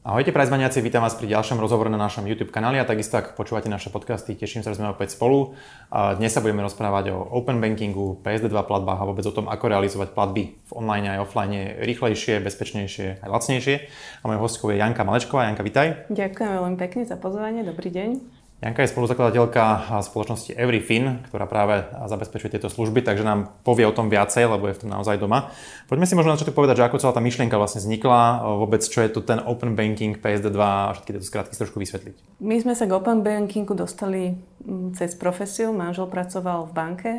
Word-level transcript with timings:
Ahojte 0.00 0.32
prajzmaniaci, 0.32 0.80
vítam 0.80 1.04
vás 1.04 1.12
pri 1.12 1.28
ďalšom 1.28 1.60
rozhovore 1.60 1.92
na 1.92 2.00
našom 2.00 2.24
YouTube 2.24 2.48
kanáli 2.48 2.80
a 2.80 2.88
takisto 2.88 3.20
ak 3.20 3.36
počúvate 3.36 3.68
naše 3.68 3.92
podcasty, 3.92 4.32
teším 4.32 4.64
sa, 4.64 4.72
že 4.72 4.80
sme 4.80 4.96
opäť 4.96 5.12
spolu. 5.12 5.52
Dnes 5.92 6.32
sa 6.32 6.40
budeme 6.40 6.64
rozprávať 6.64 7.12
o 7.12 7.20
open 7.36 7.60
bankingu, 7.60 8.16
PSD2 8.24 8.64
platbách 8.64 8.96
a 8.96 9.04
vôbec 9.04 9.28
o 9.28 9.36
tom, 9.36 9.52
ako 9.52 9.68
realizovať 9.68 10.16
platby 10.16 10.56
v 10.56 10.72
online 10.72 11.04
aj 11.04 11.28
offline 11.28 11.84
rýchlejšie, 11.84 12.40
bezpečnejšie 12.40 13.20
aj 13.20 13.28
lacnejšie. 13.28 13.76
A 13.92 14.24
mojou 14.24 14.48
hostkou 14.48 14.72
je 14.72 14.80
Janka 14.80 15.04
Malečková. 15.04 15.52
Janka, 15.52 15.68
vitaj. 15.68 16.08
Ďakujem 16.08 16.48
veľmi 16.48 16.78
pekne 16.80 17.02
za 17.04 17.20
pozvanie, 17.20 17.60
dobrý 17.60 17.92
deň. 17.92 18.39
Janka 18.60 18.84
je 18.84 18.92
spoluzakladateľka 18.92 19.88
spoločnosti 20.04 20.52
Everyfin, 20.52 21.24
ktorá 21.32 21.48
práve 21.48 21.80
zabezpečuje 21.96 22.52
tieto 22.52 22.68
služby, 22.68 23.00
takže 23.00 23.24
nám 23.24 23.56
povie 23.64 23.88
o 23.88 23.96
tom 23.96 24.12
viacej, 24.12 24.52
lebo 24.52 24.68
je 24.68 24.76
v 24.76 24.80
tom 24.84 24.92
naozaj 24.92 25.16
doma. 25.16 25.48
Poďme 25.88 26.04
si 26.04 26.12
možno 26.12 26.32
na 26.32 26.36
začiatok 26.36 26.60
povedať, 26.60 26.76
že 26.76 26.84
ako 26.84 27.00
celá 27.00 27.16
tá 27.16 27.24
myšlienka 27.24 27.56
vlastne 27.56 27.80
vznikla, 27.80 28.44
vôbec 28.60 28.84
čo 28.84 29.00
je 29.00 29.08
to 29.08 29.24
ten 29.24 29.40
open 29.40 29.72
banking, 29.72 30.20
PSD2 30.20 30.60
a 30.60 30.92
všetky 30.92 31.10
tieto 31.16 31.24
skratky 31.24 31.56
trošku 31.56 31.80
vysvetliť. 31.80 32.44
My 32.44 32.60
sme 32.60 32.76
sa 32.76 32.84
k 32.84 32.92
open 32.92 33.24
bankingu 33.24 33.72
dostali 33.72 34.36
mm, 34.36 34.92
cez 34.92 35.16
profesiu. 35.16 35.72
Manžel 35.72 36.12
pracoval 36.12 36.68
v 36.68 36.72
banke. 36.76 37.10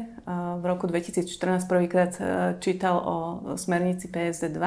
V 0.62 0.64
roku 0.70 0.86
2014 0.86 1.66
prvýkrát 1.66 2.14
e, 2.22 2.22
čítal 2.62 3.02
o 3.02 3.16
smernici 3.58 4.06
PSD2 4.14 4.62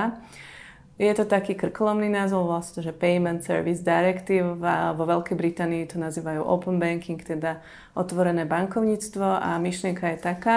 je 0.94 1.10
to 1.10 1.26
taký 1.26 1.58
krkolomný 1.58 2.06
názov, 2.06 2.46
vlastne, 2.46 2.78
že 2.78 2.94
Payment 2.94 3.42
Service 3.42 3.82
Directive 3.82 4.62
a 4.62 4.94
vo 4.94 5.02
Veľkej 5.10 5.34
Británii 5.34 5.90
to 5.90 5.98
nazývajú 5.98 6.38
Open 6.38 6.78
Banking, 6.78 7.18
teda 7.18 7.58
otvorené 7.98 8.46
bankovníctvo 8.46 9.26
a 9.42 9.58
myšlienka 9.58 10.14
je 10.14 10.18
taká, 10.22 10.56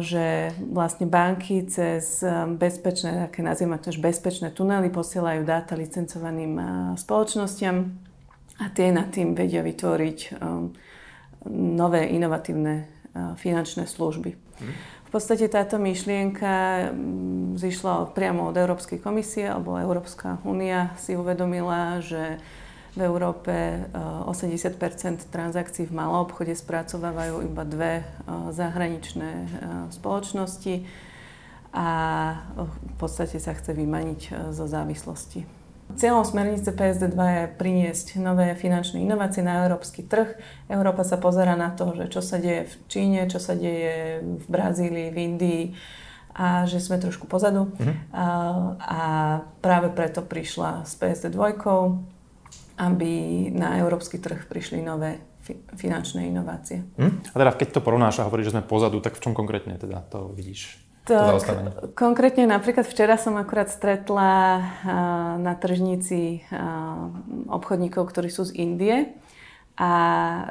že 0.00 0.52
vlastne 0.68 1.08
banky 1.08 1.64
cez 1.68 2.24
bezpečné, 2.56 3.28
také 3.28 3.44
nazývame 3.44 3.80
to 3.80 3.92
bezpečné 3.96 4.52
tunely 4.52 4.88
posielajú 4.88 5.44
dáta 5.44 5.76
licencovaným 5.76 6.56
spoločnosťam 6.96 7.76
a 8.60 8.66
tie 8.72 8.92
nad 8.92 9.08
tým 9.08 9.32
vedia 9.32 9.64
vytvoriť 9.64 10.40
nové 11.52 12.08
inovatívne 12.12 12.88
finančné 13.40 13.88
služby. 13.88 14.36
Mm. 14.36 14.72
V 15.10 15.18
podstate 15.18 15.50
táto 15.50 15.74
myšlienka 15.74 16.86
mm, 16.94 17.58
zišla 17.58 18.14
priamo 18.14 18.46
od 18.46 18.54
Európskej 18.54 19.02
komisie, 19.02 19.50
alebo 19.50 19.74
Európska 19.74 20.38
únia 20.46 20.94
si 21.02 21.18
uvedomila, 21.18 21.98
že 21.98 22.38
v 22.94 23.00
Európe 23.02 23.90
80 23.90 24.78
eh, 24.78 25.14
transakcií 25.26 25.90
v 25.90 25.94
malom 25.98 26.30
obchode 26.30 26.54
spracovávajú 26.54 27.42
iba 27.42 27.66
dve 27.66 27.92
eh, 28.02 28.06
zahraničné 28.54 29.30
eh, 29.34 29.46
spoločnosti 29.90 30.86
a 31.74 31.88
v 32.54 32.94
podstate 32.98 33.42
sa 33.42 33.50
chce 33.54 33.74
vymaniť 33.74 34.50
zo 34.54 34.66
závislosti. 34.66 35.59
Cieľom 35.96 36.26
smernice 36.26 36.70
PSD2 36.74 37.18
je 37.18 37.44
priniesť 37.56 38.18
nové 38.20 38.52
finančné 38.54 39.02
inovácie 39.02 39.40
na 39.40 39.64
európsky 39.64 40.06
trh. 40.06 40.38
Európa 40.70 41.02
sa 41.02 41.16
pozera 41.16 41.56
na 41.56 41.72
to, 41.72 41.94
že 41.96 42.12
čo 42.12 42.20
sa 42.20 42.36
deje 42.36 42.68
v 42.68 42.74
Číne, 42.86 43.20
čo 43.26 43.38
sa 43.42 43.56
deje 43.56 44.20
v 44.22 44.46
Brazílii, 44.46 45.08
v 45.10 45.18
Indii 45.18 45.64
a 46.34 46.64
že 46.64 46.78
sme 46.78 47.02
trošku 47.02 47.26
pozadu. 47.26 47.70
Mm-hmm. 47.74 47.96
A, 48.14 48.26
a 48.78 49.00
práve 49.58 49.90
preto 49.90 50.22
prišla 50.22 50.86
s 50.86 50.94
PSD2, 50.96 51.38
aby 52.80 53.12
na 53.52 53.76
európsky 53.82 54.16
trh 54.16 54.48
prišli 54.48 54.80
nové 54.80 55.20
fi- 55.44 55.60
finančné 55.76 56.30
inovácie. 56.30 56.86
Mm? 56.96 57.20
A 57.28 57.36
teda 57.36 57.52
keď 57.56 57.68
to 57.76 57.84
porovnáš 57.84 58.22
a 58.22 58.26
hovoríš, 58.28 58.52
že 58.52 58.54
sme 58.56 58.64
pozadu, 58.64 59.02
tak 59.04 59.18
v 59.18 59.22
čom 59.26 59.32
konkrétne 59.36 59.76
teda 59.76 60.00
to 60.08 60.32
vidíš? 60.32 60.89
Tak, 61.00 61.42
konkrétne 61.96 62.46
napríklad 62.46 62.86
včera 62.86 63.16
som 63.16 63.34
akurát 63.40 63.72
stretla 63.72 64.62
na 65.40 65.52
tržnici 65.56 66.44
obchodníkov, 67.50 68.12
ktorí 68.12 68.28
sú 68.30 68.46
z 68.46 68.54
Indie 68.60 69.16
a 69.80 69.92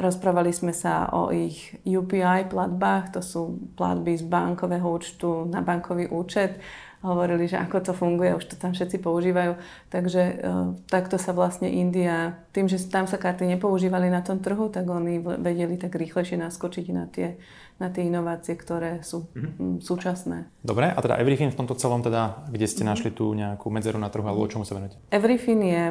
rozprávali 0.02 0.50
sme 0.50 0.73
sa 0.73 1.14
o 1.14 1.30
ich 1.30 1.77
UPI 1.86 2.50
platbách, 2.50 3.14
to 3.14 3.22
sú 3.22 3.61
platby 3.77 4.17
z 4.17 4.26
bankového 4.26 4.89
účtu 4.89 5.45
na 5.45 5.61
bankový 5.61 6.09
účet. 6.09 6.58
Hovorili, 6.99 7.48
že 7.48 7.55
ako 7.55 7.77
to 7.80 7.93
funguje, 7.95 8.36
už 8.36 8.43
to 8.43 8.55
tam 8.60 8.76
všetci 8.76 8.99
používajú. 8.99 9.55
Takže 9.87 10.21
e, 10.21 10.33
takto 10.92 11.15
sa 11.15 11.32
vlastne 11.32 11.71
India, 11.71 12.36
tým, 12.52 12.67
že 12.67 12.76
tam 12.92 13.08
sa 13.08 13.15
karty 13.15 13.48
nepoužívali 13.55 14.11
na 14.11 14.20
tom 14.20 14.43
trhu, 14.43 14.67
tak 14.67 14.83
oni 14.83 15.23
vedeli 15.23 15.80
tak 15.80 15.95
rýchlejšie 15.95 16.36
naskočiť 16.36 16.86
na 16.92 17.08
tie 17.08 17.39
na 17.80 17.88
tie 17.88 18.11
inovácie, 18.11 18.59
ktoré 18.59 18.99
sú 19.08 19.32
mm-hmm. 19.32 19.80
súčasné. 19.80 20.52
Dobre, 20.59 20.92
a 20.92 20.99
teda 20.99 21.15
Everyfin 21.15 21.48
v 21.48 21.64
tomto 21.64 21.80
celom, 21.80 22.04
teda, 22.04 22.43
kde 22.52 22.67
ste 22.67 22.83
mm-hmm. 22.83 22.92
našli 22.92 23.09
tú 23.15 23.32
nejakú 23.32 23.71
medzeru 23.71 23.95
na 23.98 24.11
trhu, 24.11 24.27
alebo 24.27 24.52
čomu 24.52 24.67
sa 24.67 24.76
venujete? 24.76 24.99
Everyfin 25.15 25.64
je 25.64 25.83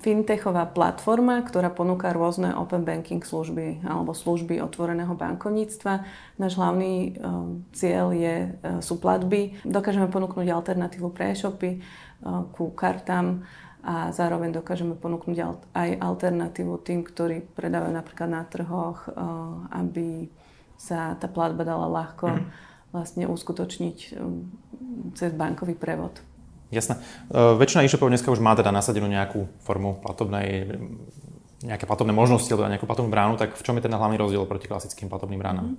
fintechová 0.00 0.64
platforma, 0.72 1.44
ktorá 1.44 1.68
ponúka 1.68 2.16
rôzne 2.16 2.56
open 2.56 2.88
banking 2.88 3.20
služby 3.20 3.84
alebo 3.84 4.16
služby 4.16 4.64
otvoreného 4.64 5.12
bankovníctva. 5.12 6.08
Náš 6.40 6.56
hlavný 6.56 7.12
uh, 7.20 7.60
cieľ 7.76 8.16
je, 8.16 8.56
uh, 8.56 8.80
sú 8.80 8.96
platby. 8.96 9.60
Dokážeme 9.68 10.08
ponúknuť 10.08 10.48
alternatívu 10.48 11.12
pre 11.12 11.36
e-shopy 11.36 11.76
uh, 11.76 12.48
ku 12.56 12.72
kartám 12.72 13.44
a 13.82 14.14
zároveň 14.14 14.54
dokážeme 14.54 14.94
ponúknuť 14.94 15.38
aj 15.74 15.88
alternatívu 15.98 16.78
tým, 16.86 17.02
ktorí 17.02 17.42
predávajú 17.50 17.90
napríklad 17.90 18.30
na 18.30 18.46
trhoch, 18.46 19.10
aby 19.74 20.30
sa 20.78 21.18
tá 21.18 21.26
platba 21.26 21.66
dala 21.66 21.90
ľahko 21.90 22.30
mm. 22.30 22.46
vlastne 22.94 23.26
uskutočniť 23.26 23.98
cez 25.18 25.30
bankový 25.34 25.74
prevod. 25.74 26.14
Jasné. 26.72 26.96
Uh, 27.28 27.52
väčšina 27.60 27.84
e-shopov 27.84 28.08
dneska 28.08 28.32
už 28.32 28.40
má 28.40 28.56
teda 28.56 28.72
nasadenú 28.72 29.04
nejakú 29.04 29.44
formu 29.60 30.00
platobnej, 30.00 30.80
nejaké 31.60 31.84
platobné 31.84 32.16
možnosti 32.16 32.48
alebo 32.48 32.64
nejakú 32.64 32.88
platobnú 32.88 33.12
bránu, 33.12 33.36
tak 33.36 33.52
v 33.52 33.62
čom 33.62 33.76
je 33.76 33.84
ten 33.84 33.92
hlavný 33.92 34.16
rozdiel 34.16 34.48
proti 34.48 34.72
klasickým 34.72 35.12
platobným 35.12 35.36
bránam? 35.36 35.76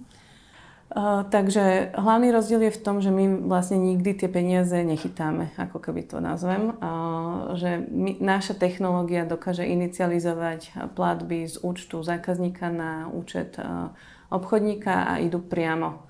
Uh, 0.94 1.26
takže 1.34 1.90
hlavný 1.98 2.30
rozdiel 2.30 2.70
je 2.70 2.78
v 2.78 2.84
tom, 2.86 3.02
že 3.02 3.09
my 3.09 3.50
vlastne 3.50 3.82
nikdy 3.82 4.14
tie 4.14 4.30
peniaze 4.30 4.78
nechytáme, 4.78 5.50
ako 5.58 5.82
keby 5.82 6.06
to 6.06 6.22
nazvem. 6.22 6.78
Uh, 6.78 7.58
že 7.58 7.82
my, 7.90 8.22
naša 8.22 8.53
technológia 8.53 9.26
dokáže 9.26 9.66
inicializovať 9.66 10.94
platby 10.94 11.50
z 11.50 11.58
účtu 11.66 12.06
zákazníka 12.06 12.70
na 12.70 13.09
účet 13.09 13.58
uh, 13.58 13.90
obchodníka 14.30 15.09
a 15.09 15.14
idú 15.18 15.42
priamo. 15.42 16.06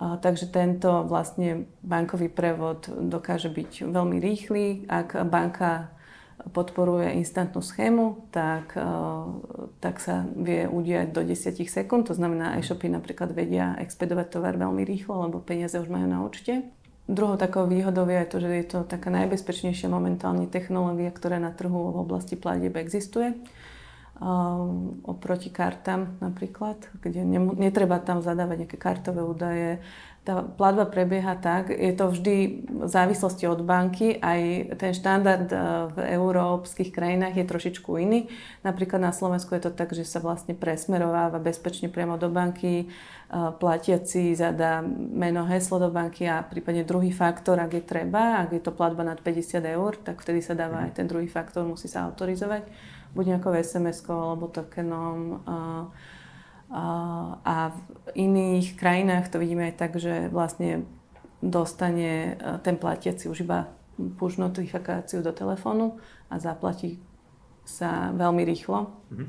Takže 0.00 0.48
tento 0.48 1.04
vlastne 1.04 1.68
bankový 1.84 2.32
prevod 2.32 2.88
dokáže 2.88 3.52
byť 3.52 3.84
veľmi 3.84 4.16
rýchly. 4.16 4.88
Ak 4.88 5.12
banka 5.28 5.92
podporuje 6.56 7.20
instantnú 7.20 7.60
schému, 7.60 8.32
tak, 8.32 8.72
tak 9.84 10.00
sa 10.00 10.24
vie 10.40 10.64
udiať 10.64 11.12
do 11.12 11.20
10 11.20 11.52
sekúnd. 11.68 12.08
To 12.08 12.16
znamená, 12.16 12.56
e-shopy 12.56 12.88
napríklad 12.88 13.36
vedia 13.36 13.76
expedovať 13.76 14.40
tovar 14.40 14.56
veľmi 14.56 14.80
rýchlo, 14.88 15.28
lebo 15.28 15.44
peniaze 15.44 15.76
už 15.76 15.92
majú 15.92 16.08
na 16.08 16.24
účte. 16.24 16.64
Druhou 17.04 17.36
takou 17.36 17.68
výhodou 17.68 18.08
je 18.08 18.24
aj 18.24 18.28
to, 18.32 18.38
že 18.40 18.48
je 18.48 18.66
to 18.72 18.78
taká 18.88 19.12
najbezpečnejšia 19.12 19.92
momentálne 19.92 20.48
technológia, 20.48 21.12
ktorá 21.12 21.36
na 21.36 21.52
trhu 21.52 21.92
v 21.92 22.08
oblasti 22.08 22.40
platieb 22.40 22.72
existuje 22.80 23.36
oproti 25.02 25.48
kartám 25.48 26.20
napríklad, 26.20 26.76
kde 27.00 27.24
netreba 27.56 27.96
tam 27.96 28.20
zadávať 28.20 28.68
nejaké 28.68 28.76
kartové 28.76 29.24
údaje. 29.24 29.80
Tá 30.20 30.44
platba 30.44 30.84
prebieha 30.84 31.32
tak, 31.40 31.72
je 31.72 31.96
to 31.96 32.12
vždy 32.12 32.36
v 32.68 32.84
závislosti 32.84 33.48
od 33.48 33.64
banky, 33.64 34.20
aj 34.20 34.40
ten 34.76 34.92
štandard 34.92 35.48
e, 35.48 35.56
v 35.96 35.98
európskych 36.12 36.92
krajinách 36.92 37.40
je 37.40 37.48
trošičku 37.48 37.96
iný. 37.96 38.28
Napríklad 38.60 39.00
na 39.00 39.16
Slovensku 39.16 39.56
je 39.56 39.64
to 39.64 39.72
tak, 39.72 39.96
že 39.96 40.04
sa 40.04 40.20
vlastne 40.20 40.52
presmerováva 40.52 41.40
bezpečne 41.40 41.88
priamo 41.88 42.20
do 42.20 42.28
banky, 42.28 42.84
e, 42.84 42.86
platiaci 43.32 44.36
zadá 44.36 44.84
meno, 44.92 45.48
heslo 45.48 45.80
do 45.80 45.88
banky 45.88 46.28
a 46.28 46.44
prípadne 46.44 46.84
druhý 46.84 47.16
faktor, 47.16 47.56
ak 47.56 47.80
je 47.80 47.84
treba, 47.88 48.44
ak 48.44 48.52
je 48.52 48.60
to 48.60 48.76
platba 48.76 49.00
nad 49.00 49.16
50 49.24 49.64
eur, 49.72 49.96
tak 49.96 50.20
vtedy 50.20 50.44
sa 50.44 50.52
dáva 50.52 50.84
aj 50.84 51.00
ten 51.00 51.08
druhý 51.08 51.32
faktor, 51.32 51.64
musí 51.64 51.88
sa 51.88 52.04
autorizovať 52.04 52.68
buď 53.14 53.24
nejakou 53.36 53.52
SMS-kou 53.54 54.14
alebo 54.14 54.46
tokenom. 54.50 55.42
A, 56.70 57.74
v 57.74 57.78
iných 58.14 58.78
krajinách 58.78 59.26
to 59.26 59.42
vidíme 59.42 59.66
aj 59.66 59.74
tak, 59.74 59.98
že 59.98 60.30
vlastne 60.30 60.86
dostane 61.42 62.38
e, 62.38 62.62
ten 62.62 62.78
platiaci 62.78 63.26
už 63.26 63.42
iba 63.42 63.74
push 64.16 64.38
notifikáciu 64.38 65.18
do 65.18 65.34
telefónu 65.34 65.98
a 66.30 66.38
zaplatí 66.38 67.02
sa 67.66 68.14
veľmi 68.14 68.46
rýchlo. 68.46 68.86
Mm-hmm. 69.10 69.28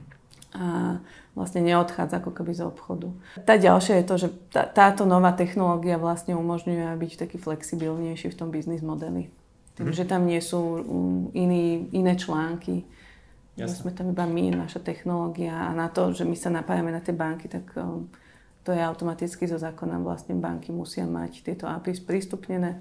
A 0.51 0.99
vlastne 1.31 1.63
neodchádza 1.63 2.19
ako 2.19 2.31
keby 2.35 2.51
z 2.51 2.67
obchodu. 2.67 3.07
Tá 3.47 3.55
ďalšia 3.55 4.03
je 4.03 4.05
to, 4.05 4.15
že 4.19 4.27
tá, 4.51 4.67
táto 4.67 5.07
nová 5.07 5.31
technológia 5.31 5.95
vlastne 5.95 6.35
umožňuje 6.35 6.91
byť 6.91 7.11
taký 7.23 7.39
flexibilnejší 7.39 8.35
v 8.35 8.37
tom 8.37 8.51
biznis 8.51 8.83
modeli. 8.83 9.31
Tým, 9.79 9.89
mm. 9.89 9.95
že 9.95 10.03
tam 10.03 10.27
nie 10.27 10.43
sú 10.43 10.83
iný, 11.31 11.87
iné 11.95 12.19
články, 12.19 12.83
Jasne. 13.59 13.83
sme 13.83 13.91
tam 13.91 14.07
iba 14.15 14.23
my, 14.23 14.63
naša 14.63 14.79
technológia 14.79 15.51
a 15.51 15.75
na 15.75 15.91
to, 15.91 16.15
že 16.15 16.23
my 16.23 16.35
sa 16.39 16.47
napájame 16.47 16.91
na 16.91 17.03
tie 17.03 17.11
banky, 17.11 17.51
tak 17.51 17.67
um, 17.75 18.07
to 18.63 18.71
je 18.71 18.79
automaticky 18.79 19.43
zo 19.43 19.59
zákona 19.59 19.99
vlastne 19.99 20.37
banky 20.39 20.71
musia 20.71 21.03
mať 21.03 21.43
tieto 21.43 21.65
API 21.67 21.97
sprístupnené. 21.97 22.79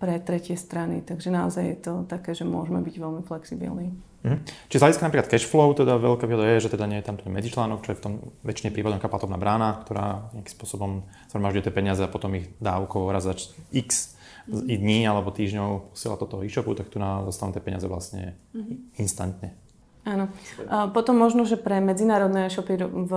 pre 0.00 0.16
tretie 0.16 0.56
strany. 0.56 1.04
Takže 1.04 1.28
naozaj 1.28 1.64
je 1.68 1.78
to 1.84 1.92
také, 2.08 2.32
že 2.32 2.48
môžeme 2.48 2.80
byť 2.80 2.94
veľmi 2.96 3.22
flexibilní. 3.28 3.92
Mhm. 4.24 4.36
Čiže 4.72 4.78
z 4.80 4.82
hľadiska 4.84 5.04
napríklad 5.04 5.28
cash 5.28 5.44
flow, 5.44 5.76
teda 5.76 6.00
veľká 6.00 6.24
výhoda 6.24 6.48
je, 6.56 6.64
že 6.64 6.72
teda 6.72 6.88
nie 6.88 7.00
je 7.00 7.06
tam 7.08 7.20
ten 7.20 7.28
medzičlánok, 7.28 7.84
čo 7.84 7.92
je 7.92 7.98
v 8.00 8.04
tom 8.08 8.14
väčšine 8.44 8.72
prípadom 8.72 8.96
kapatovná 8.96 9.36
brána, 9.36 9.80
ktorá 9.84 10.32
nejakým 10.32 10.54
spôsobom 10.56 11.04
zhromažďuje 11.28 11.64
tie 11.68 11.76
peniaze 11.76 12.00
a 12.00 12.08
potom 12.08 12.32
ich 12.36 12.48
dávkou 12.60 13.12
raz 13.12 13.28
za 13.28 13.36
x 13.72 14.16
dní 14.50 15.06
alebo 15.06 15.30
týždňov 15.30 15.94
posiela 15.94 16.18
do 16.18 16.26
toho 16.26 16.42
e-shopu, 16.42 16.74
tak 16.74 16.90
tu 16.90 16.98
na 16.98 17.22
dostanú 17.22 17.54
tie 17.54 17.62
peniaze 17.62 17.86
vlastne 17.86 18.34
mm-hmm. 18.50 18.98
instantne. 18.98 19.54
Áno. 20.00 20.32
A 20.66 20.88
potom 20.88 21.12
možno, 21.20 21.44
že 21.44 21.60
pre 21.60 21.76
medzinárodné 21.78 22.48
e-shopy 22.48 22.80
v 22.88 23.12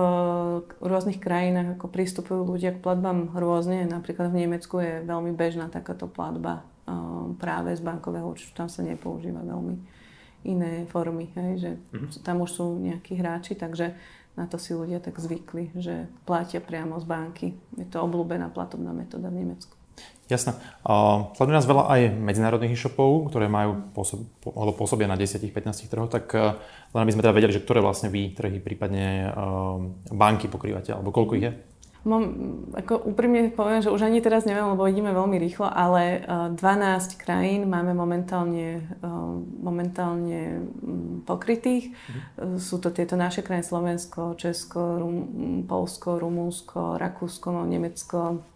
rôznych 0.84 1.16
krajinách 1.16 1.80
ako 1.80 1.88
pristupujú 1.88 2.44
ľudia 2.44 2.76
k 2.76 2.82
platbám 2.84 3.32
rôzne. 3.32 3.88
Napríklad 3.88 4.28
v 4.28 4.44
Nemecku 4.44 4.78
je 4.84 5.00
veľmi 5.02 5.32
bežná 5.32 5.72
takáto 5.72 6.06
platba 6.06 6.62
práve 7.40 7.72
z 7.72 7.80
bankového 7.80 8.28
účtu. 8.28 8.52
Tam 8.52 8.68
sa 8.68 8.84
nepoužíva 8.84 9.40
veľmi 9.40 9.80
iné 10.44 10.84
formy. 10.92 11.32
Hej? 11.32 11.50
Že 11.56 11.70
mm-hmm. 11.72 12.20
Tam 12.20 12.44
už 12.44 12.50
sú 12.52 12.76
nejakí 12.76 13.16
hráči, 13.16 13.56
takže 13.56 13.96
na 14.36 14.44
to 14.44 14.60
si 14.60 14.76
ľudia 14.76 15.00
tak 15.00 15.16
zvykli, 15.16 15.72
že 15.78 16.04
platia 16.28 16.60
priamo 16.60 17.00
z 17.00 17.06
banky. 17.08 17.48
Je 17.80 17.86
to 17.88 18.04
obľúbená 18.04 18.52
platobná 18.52 18.92
metóda 18.92 19.32
v 19.32 19.46
Nemecku. 19.46 19.73
Jasné. 20.24 20.56
Uh, 20.88 21.36
sleduje 21.36 21.52
nás 21.52 21.68
veľa 21.68 21.84
aj 21.84 22.00
medzinárodných 22.16 22.72
e-shopov, 22.72 23.28
ktoré 23.28 23.44
majú 23.44 23.92
pôsob, 23.92 24.24
alebo 24.56 24.72
pôsobia 24.72 25.04
na 25.04 25.20
10-15 25.20 25.84
trhoch, 25.92 26.08
tak 26.08 26.32
uh, 26.32 26.56
len 26.96 27.00
aby 27.04 27.12
sme 27.12 27.20
teda 27.20 27.36
vedeli, 27.36 27.52
že 27.52 27.60
ktoré 27.60 27.84
vlastne 27.84 28.08
vy 28.08 28.32
trhy, 28.32 28.56
prípadne 28.56 29.28
uh, 29.28 29.76
banky 30.08 30.48
pokrývate, 30.48 30.96
alebo 30.96 31.12
koľko 31.12 31.36
ich 31.36 31.44
je? 31.44 31.52
Mám, 32.04 32.24
ako 32.76 33.00
úprimne 33.04 33.48
poviem, 33.52 33.80
že 33.80 33.92
už 33.92 34.04
ani 34.04 34.20
teraz 34.20 34.44
neviem, 34.44 34.64
lebo 34.64 34.84
ideme 34.84 35.12
veľmi 35.12 35.36
rýchlo, 35.40 35.68
ale 35.68 36.24
uh, 36.24 36.48
12 36.56 37.20
krajín 37.20 37.68
máme 37.68 37.92
momentálne, 37.92 38.80
uh, 39.04 39.40
momentálne 39.60 40.64
um, 40.80 41.20
pokrytých. 41.24 41.92
Uh-huh. 41.92 42.56
Sú 42.56 42.80
to 42.80 42.92
tieto 42.96 43.16
naše 43.20 43.44
krajiny 43.44 43.68
Slovensko, 43.68 44.40
Česko, 44.40 45.00
Rum, 45.00 45.16
Polsko, 45.68 46.16
Rumúnsko, 46.16 46.96
Rakúsko, 46.96 47.64
Nemecko, 47.68 48.20
Mm, 48.28 48.53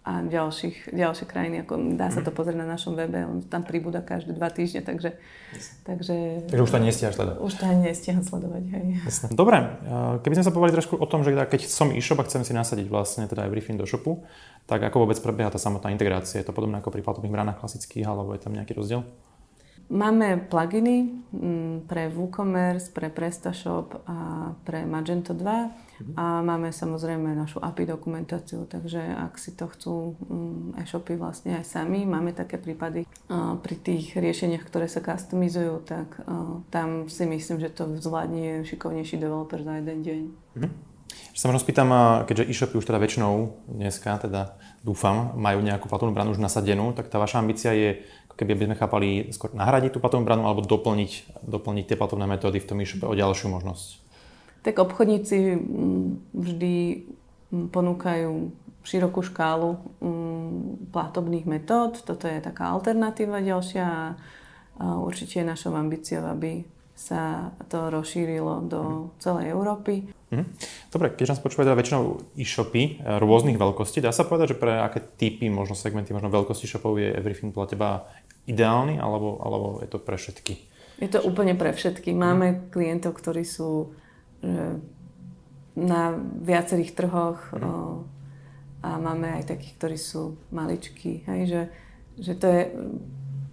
a 0.00 0.24
ďalších, 0.24 0.96
ďalšie 0.96 1.26
krajiny. 1.28 1.60
Ako 1.62 1.76
dá 1.92 2.08
sa 2.08 2.24
to 2.24 2.32
mhm. 2.32 2.36
pozrieť 2.40 2.58
na 2.58 2.66
našom 2.66 2.96
webe, 2.96 3.20
on 3.20 3.44
tam 3.44 3.62
pribúda 3.62 4.00
každé 4.00 4.32
dva 4.32 4.48
týždne, 4.48 4.80
takže... 4.80 5.12
Takže, 5.84 6.46
takže 6.48 6.62
už 6.64 6.72
to 6.72 6.78
nestíhaš 6.80 7.14
sledovať. 7.20 7.38
Už 7.42 7.54
to 7.58 7.64
ani 7.68 7.80
nestíham 7.92 8.22
sledovať, 8.24 8.64
hej. 8.72 8.86
Jasne. 9.04 9.26
Dobre, 9.36 9.58
keby 10.24 10.34
sme 10.40 10.46
sa 10.46 10.52
povedali 10.54 10.76
trošku 10.80 10.94
o 10.96 11.06
tom, 11.06 11.20
že 11.20 11.36
keď 11.36 11.60
som 11.68 11.92
e-shop 11.92 12.22
a 12.22 12.24
chcem 12.24 12.46
si 12.48 12.56
nasadiť 12.56 12.88
vlastne 12.88 13.28
teda 13.28 13.44
everything 13.44 13.76
do 13.76 13.84
shopu, 13.84 14.24
tak 14.64 14.80
ako 14.80 15.04
vôbec 15.04 15.18
prebieha 15.20 15.52
tá 15.52 15.60
samotná 15.60 15.92
integrácia? 15.92 16.40
Je 16.40 16.46
to 16.48 16.56
podobné 16.56 16.80
ako 16.80 16.94
pri 16.94 17.04
platobných 17.04 17.34
bránach 17.34 17.60
klasických, 17.60 18.08
alebo 18.08 18.32
je 18.32 18.40
tam 18.40 18.56
nejaký 18.56 18.72
rozdiel? 18.72 19.04
Máme 19.90 20.46
pluginy 20.46 21.10
mm, 21.34 21.90
pre 21.90 22.06
WooCommerce, 22.14 22.94
pre 22.94 23.10
PrestaShop 23.10 24.06
a 24.06 24.50
pre 24.62 24.86
Magento 24.86 25.34
2 25.34 25.42
mhm. 25.42 26.12
a 26.14 26.46
máme 26.46 26.70
samozrejme 26.70 27.34
našu 27.34 27.58
API 27.58 27.90
dokumentáciu, 27.90 28.70
takže 28.70 29.02
ak 29.02 29.34
si 29.34 29.58
to 29.58 29.66
chcú 29.66 30.14
mm, 30.14 30.78
e-shopy 30.78 31.18
vlastne 31.18 31.58
aj 31.58 31.66
sami, 31.66 32.06
máme 32.06 32.30
také 32.30 32.62
prípady 32.62 33.02
pri 33.62 33.74
tých 33.82 34.14
riešeniach, 34.14 34.62
ktoré 34.62 34.86
sa 34.86 35.02
customizujú, 35.02 35.82
tak 35.82 36.22
tam 36.70 37.10
si 37.10 37.26
myslím, 37.26 37.58
že 37.58 37.74
to 37.74 37.90
zvládne 37.98 38.62
šikovnejší 38.62 39.18
developer 39.18 39.58
za 39.58 39.82
jeden 39.82 39.98
deň. 40.06 40.22
Mhm. 40.54 40.70
Sa 41.34 41.48
možno 41.48 41.62
spýtam, 41.62 41.90
keďže 42.26 42.46
e-shopy 42.52 42.78
už 42.78 42.86
teda 42.86 43.00
väčšinou 43.00 43.64
dneska, 43.66 44.18
teda 44.20 44.60
dúfam, 44.84 45.32
majú 45.38 45.64
nejakú 45.64 45.86
platobnú 45.88 46.12
bránu 46.12 46.36
už 46.36 46.42
nasadenú, 46.42 46.92
tak 46.92 47.08
tá 47.08 47.16
vaša 47.16 47.40
ambícia 47.40 47.72
je 47.72 48.02
keby 48.40 48.56
by 48.56 48.64
sme 48.72 48.80
chápali 48.80 49.08
skôr 49.36 49.52
nahradiť 49.52 49.92
tú 49.92 49.98
platobnú 50.00 50.24
bránu 50.24 50.48
alebo 50.48 50.64
doplniť, 50.64 51.44
doplniť 51.44 51.84
tie 51.92 52.00
platobné 52.00 52.24
metódy 52.24 52.56
v 52.56 52.68
tom 52.72 52.80
e-shope 52.80 53.04
o 53.04 53.12
ďalšiu 53.12 53.52
možnosť? 53.52 54.00
Tak 54.64 54.80
obchodníci 54.80 55.60
mm, 55.60 56.32
vždy 56.32 56.74
mm, 57.52 57.66
ponúkajú 57.68 58.32
širokú 58.80 59.20
škálu 59.20 59.76
mm, 60.00 60.88
platobných 60.88 61.44
metód. 61.44 62.00
Toto 62.00 62.24
je 62.24 62.40
taká 62.40 62.72
alternatíva 62.72 63.44
ďalšia 63.44 63.84
a 63.84 64.96
určite 64.96 65.44
je 65.44 65.50
našou 65.52 65.76
ambíciou, 65.76 66.24
aby 66.24 66.64
sa 66.96 67.52
to 67.68 67.92
rozšírilo 67.92 68.64
do 68.64 69.12
celej 69.20 69.52
Európy. 69.52 70.08
Mhm. 70.30 70.46
Dobre, 70.94 71.10
keď 71.10 71.34
nás 71.34 71.42
počúvajú 71.42 71.66
teda 71.66 71.78
väčšinou 71.78 72.02
e-shopy 72.38 73.02
e, 73.02 73.18
rôznych 73.18 73.58
veľkostí, 73.58 73.98
dá 73.98 74.14
sa 74.14 74.22
povedať, 74.22 74.54
že 74.54 74.60
pre 74.62 74.78
aké 74.78 75.02
typy, 75.02 75.50
možno 75.50 75.74
segmenty, 75.74 76.14
možno 76.14 76.30
veľkosti 76.30 76.70
shopov 76.70 77.02
je 77.02 77.10
Everything 77.10 77.50
podľa 77.50 77.70
teba 77.74 77.90
ideálny, 78.46 79.02
alebo, 79.02 79.42
alebo 79.42 79.66
je 79.82 79.88
to 79.90 79.98
pre 79.98 80.14
všetky? 80.14 80.54
Je 81.02 81.08
to 81.10 81.18
úplne 81.26 81.58
pre 81.58 81.74
všetky. 81.74 82.14
Máme 82.14 82.70
klientov, 82.70 83.18
ktorí 83.18 83.42
sú 83.42 83.90
že, 84.44 84.78
na 85.74 86.14
viacerých 86.44 86.94
trhoch 86.94 87.50
mm. 87.50 87.62
o, 87.66 88.06
a 88.86 88.88
máme 89.02 89.42
aj 89.42 89.50
takých, 89.50 89.74
ktorí 89.82 89.96
sú 89.98 90.38
maličkí. 90.54 91.26
Hej, 91.26 91.40
že, 91.48 91.62
že 92.22 92.32
to 92.38 92.46
je 92.46 92.60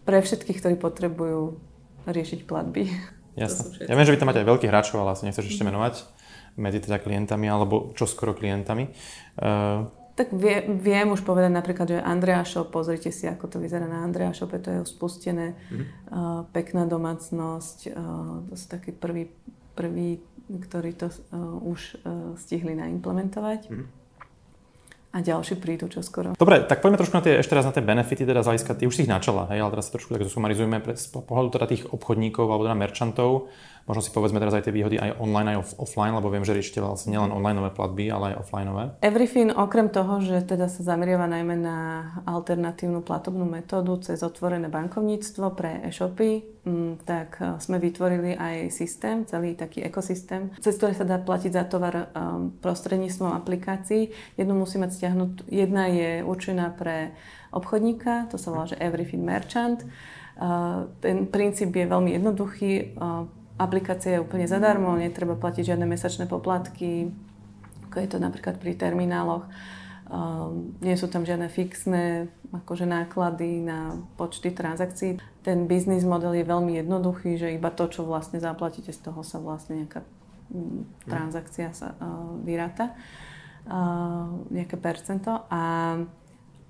pre 0.06 0.22
všetkých, 0.22 0.60
ktorí 0.62 0.76
potrebujú 0.78 1.58
riešiť 2.06 2.46
platby. 2.46 2.86
Jasné. 3.42 3.86
Ja 3.86 3.98
viem, 3.98 4.06
že 4.06 4.14
vy 4.14 4.20
tam 4.22 4.30
máte 4.30 4.42
aj 4.42 4.50
veľkých 4.50 4.72
hráčov, 4.72 5.02
ale 5.02 5.14
asi 5.18 5.26
nechceš 5.26 5.50
ešte 5.50 5.66
menovať 5.66 6.17
medzi 6.58 6.84
teda 6.84 6.98
klientami 7.00 7.46
alebo 7.48 7.94
čo 7.94 8.10
skoro 8.10 8.34
klientami. 8.34 8.90
Uh, 9.38 9.88
tak 10.18 10.34
vie, 10.34 10.66
viem 10.82 11.14
už 11.14 11.22
povedať 11.22 11.54
napríklad, 11.54 11.88
že 11.94 12.02
Andrea 12.02 12.42
Shop, 12.42 12.74
pozrite 12.74 13.14
si, 13.14 13.30
ako 13.30 13.54
to 13.54 13.58
vyzerá 13.62 13.86
na 13.86 14.02
Andrea 14.02 14.34
Shope, 14.34 14.58
to 14.58 14.74
je 14.74 14.80
spustené, 14.90 15.54
mm. 15.70 15.78
uh, 15.78 15.86
pekná 16.50 16.90
domácnosť, 16.90 17.94
uh, 17.94 18.42
to 18.50 18.54
sú 18.58 18.66
takí 18.66 18.90
prví, 18.90 19.30
prví 19.78 20.18
ktorí 20.48 20.96
to 20.96 21.12
uh, 21.12 21.60
už 21.60 22.02
uh, 22.02 22.34
stihli 22.40 22.74
naimplementovať. 22.74 23.62
Mm 23.68 23.97
a 25.12 25.18
ďalší 25.24 25.58
prídu 25.58 25.88
čo 25.88 26.04
skoro. 26.04 26.36
Dobre, 26.36 26.64
tak 26.68 26.84
poďme 26.84 27.00
trošku 27.00 27.16
na 27.16 27.24
tie, 27.24 27.40
ešte 27.40 27.56
raz 27.56 27.64
na 27.64 27.74
tie 27.74 27.84
benefity, 27.84 28.28
teda 28.28 28.44
z 28.44 28.48
hľadiska, 28.54 28.76
ty 28.76 28.84
už 28.86 28.96
si 28.96 29.02
ich 29.08 29.12
načala, 29.12 29.48
hej, 29.50 29.64
ale 29.64 29.72
teraz 29.74 29.88
sa 29.90 29.96
trošku 29.96 30.14
tak 30.14 30.28
zosumarizujeme 30.28 30.84
pre, 30.84 30.94
z 31.00 31.08
pohľadu 31.10 31.50
teda 31.56 31.66
tých 31.72 31.84
obchodníkov 31.90 32.46
alebo 32.48 32.68
teda 32.68 32.78
merchantov. 32.78 33.48
Možno 33.88 34.04
si 34.04 34.12
povedzme 34.12 34.44
teraz 34.44 34.52
aj 34.52 34.68
tie 34.68 34.76
výhody 34.76 35.00
aj 35.00 35.16
online, 35.16 35.56
aj 35.56 35.58
off- 35.64 35.78
offline, 35.80 36.12
lebo 36.12 36.28
viem, 36.28 36.44
že 36.44 36.52
riešite 36.52 36.84
vlastne 36.84 37.16
nielen 37.16 37.32
onlineové 37.32 37.72
platby, 37.72 38.12
ale 38.12 38.36
aj 38.36 38.44
offlineové. 38.44 38.84
Everyfin 39.00 39.48
okrem 39.56 39.88
toho, 39.88 40.20
že 40.20 40.44
teda 40.44 40.68
sa 40.68 40.84
zameriava 40.84 41.24
najmä 41.24 41.56
na 41.56 41.78
alternatívnu 42.28 43.00
platobnú 43.00 43.48
metódu 43.48 43.96
cez 44.04 44.20
otvorené 44.28 44.68
bankovníctvo 44.68 45.56
pre 45.56 45.88
e-shopy, 45.88 46.57
tak 47.06 47.40
e, 47.40 47.58
sme 47.62 47.78
vytvorili 47.80 48.36
aj 48.36 48.72
systém, 48.74 49.24
celý 49.24 49.56
taký 49.56 49.84
ekosystém, 49.86 50.52
cez 50.60 50.76
ktorý 50.76 50.94
sa 50.94 51.08
dá 51.08 51.18
platiť 51.22 51.52
za 51.54 51.64
tovar 51.66 52.12
um, 52.12 52.52
prostredníctvom 52.60 53.32
aplikácií. 53.34 54.12
Jednu 54.36 54.54
musí 54.58 54.76
mať 54.82 54.98
stiahnuť, 55.00 55.48
jedna 55.48 55.88
je 55.88 56.22
určená 56.24 56.74
pre 56.76 57.16
obchodníka, 57.56 58.28
to 58.28 58.36
sa 58.36 58.52
volá, 58.52 58.68
že 58.68 58.80
Everyfin 58.80 59.24
Merchant. 59.24 59.86
Uh, 60.38 60.92
ten 61.02 61.26
princíp 61.26 61.74
je 61.74 61.86
veľmi 61.90 62.14
jednoduchý. 62.14 62.94
Aplikácia 63.58 64.18
je 64.18 64.24
úplne 64.24 64.46
zadarmo, 64.46 64.94
netreba 64.94 65.34
platiť 65.34 65.74
žiadne 65.74 65.90
mesačné 65.90 66.30
poplatky, 66.30 67.10
ako 67.90 67.98
je 67.98 68.10
to 68.14 68.18
napríklad 68.22 68.62
pri 68.62 68.78
termináloch. 68.78 69.50
Um, 70.08 70.80
nie 70.80 70.96
sú 70.96 71.12
tam 71.12 71.28
žiadne 71.28 71.52
fixné 71.52 72.32
akože 72.56 72.88
náklady 72.88 73.60
na 73.60 74.00
počty 74.16 74.56
transakcií. 74.56 75.20
Ten 75.44 75.68
biznis 75.68 76.08
model 76.08 76.32
je 76.32 76.48
veľmi 76.48 76.80
jednoduchý, 76.80 77.36
že 77.36 77.52
iba 77.52 77.68
to, 77.76 77.92
čo 77.92 78.08
vlastne 78.08 78.40
zaplatíte, 78.40 78.96
z 78.96 79.04
toho 79.04 79.20
sa 79.20 79.44
vlastne 79.44 79.84
nejaká 79.84 80.08
mm, 80.48 81.12
transakcia 81.12 81.76
sa 81.76 81.92
uh, 82.00 82.40
vyráta, 82.40 82.96
uh, 83.68 84.32
nejaké 84.48 84.80
percento. 84.80 85.44
A 85.52 85.64